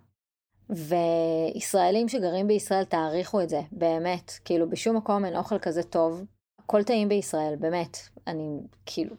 וישראלים 0.71 2.09
שגרים 2.09 2.49
בישראל, 2.49 2.85
תעריכו 2.85 3.41
את 3.41 3.49
זה, 3.49 3.61
באמת. 3.73 4.33
כאילו, 4.45 4.71
בשום 4.71 4.97
מקום 4.97 5.25
אין 5.25 5.37
אוכל 5.37 5.59
כזה 5.59 5.83
טוב. 5.83 6.25
הכל 6.71 6.83
טעים 6.83 7.09
בישראל, 7.09 7.57
באמת. 7.59 7.99
אני, 8.27 8.61
כאילו, 8.87 9.17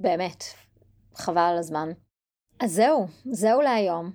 באמת, 0.00 0.44
חבל 1.14 1.42
על 1.42 1.58
הזמן. 1.58 1.88
אז 2.60 2.72
זהו, 2.72 3.06
זהו 3.24 3.60
להיום. 3.60 4.10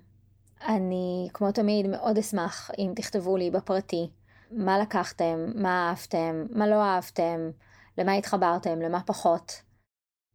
אני, 0.68 1.30
כמו 1.34 1.52
תמיד, 1.52 1.88
מאוד 1.88 2.18
אשמח 2.18 2.72
אם 2.78 2.94
תכתבו 2.96 3.38
לי 3.38 3.52
בפרטי 3.52 4.10
מה 4.52 4.80
לקחתם, 4.80 5.52
מה 5.56 5.90
אהבתם, 5.90 6.46
מה 6.50 6.68
לא 6.68 6.84
אהבתם, 6.84 7.52
למה 7.98 8.14
התחברתם, 8.14 8.82
למה 8.82 9.04
פחות. 9.04 9.62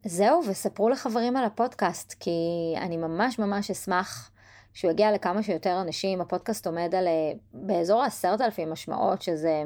זהו, 0.04 0.40
וספרו 0.48 0.88
לחברים 0.88 1.36
על 1.36 1.44
הפודקאסט, 1.44 2.14
כי 2.20 2.30
אני 2.76 2.96
ממש 2.96 3.38
ממש 3.38 3.70
אשמח 3.70 4.30
שהוא 4.74 4.90
יגיע 4.90 5.12
לכמה 5.12 5.42
שיותר 5.42 5.80
אנשים. 5.80 6.20
הפודקאסט 6.20 6.66
עומד 6.66 6.94
על 6.94 7.06
אה, 7.06 7.32
באזור 7.52 8.02
העשרת 8.02 8.40
אלפים 8.40 8.70
משמעות, 8.70 9.22
שזה 9.22 9.62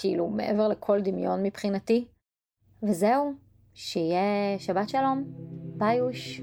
כאילו 0.00 0.28
מעבר 0.28 0.68
לכל 0.68 1.00
דמיון 1.00 1.42
מבחינתי. 1.42 2.04
וזהו, 2.82 3.32
שיהיה 3.74 4.58
שבת 4.58 4.88
שלום, 4.88 5.24
ביי 5.76 5.96
יוש. 5.96 6.40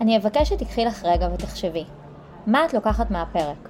אני 0.00 0.16
אבקש 0.16 0.48
שתיקחי 0.48 0.84
לך 0.84 1.04
רגע 1.04 1.28
ותחשבי, 1.34 1.84
מה 2.46 2.64
את 2.64 2.74
לוקחת 2.74 3.10
מהפרק? 3.10 3.68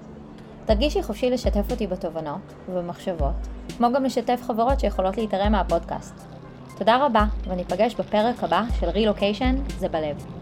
תרגישי 0.64 1.03
חופשי 1.03 1.31
לשתף 1.31 1.71
אותי 1.71 1.87
בתובנות 1.87 2.55
ובמחשבות, 2.69 3.47
כמו 3.77 3.92
גם 3.92 4.05
לשתף 4.05 4.40
חברות 4.42 4.81
שיכולות 4.81 5.16
להתערם 5.16 5.53
מהפודקאסט. 5.53 6.14
תודה 6.79 7.07
רבה, 7.07 7.25
וניפגש 7.49 7.95
בפרק 7.95 8.45
הבא 8.45 8.62
של 8.81 8.88
רילוקיישן 8.88 9.57
זה 9.79 9.88
בלב. 9.88 10.36